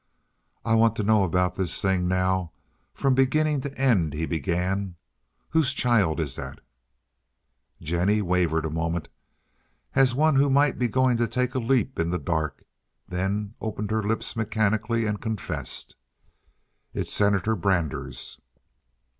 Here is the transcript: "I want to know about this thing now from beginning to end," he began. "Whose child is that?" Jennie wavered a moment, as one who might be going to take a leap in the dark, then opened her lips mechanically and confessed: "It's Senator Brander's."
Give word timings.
"I 0.65 0.73
want 0.73 0.95
to 0.95 1.03
know 1.03 1.23
about 1.23 1.53
this 1.53 1.79
thing 1.79 2.07
now 2.07 2.53
from 2.91 3.13
beginning 3.13 3.61
to 3.61 3.77
end," 3.77 4.13
he 4.15 4.25
began. 4.25 4.95
"Whose 5.49 5.73
child 5.75 6.19
is 6.19 6.37
that?" 6.37 6.59
Jennie 7.79 8.23
wavered 8.23 8.65
a 8.65 8.71
moment, 8.71 9.09
as 9.93 10.15
one 10.15 10.37
who 10.37 10.49
might 10.49 10.79
be 10.79 10.87
going 10.87 11.17
to 11.17 11.27
take 11.27 11.53
a 11.53 11.59
leap 11.59 11.99
in 11.99 12.09
the 12.09 12.17
dark, 12.17 12.63
then 13.07 13.53
opened 13.61 13.91
her 13.91 14.01
lips 14.01 14.35
mechanically 14.35 15.05
and 15.05 15.21
confessed: 15.21 15.95
"It's 16.95 17.13
Senator 17.13 17.55
Brander's." 17.55 18.41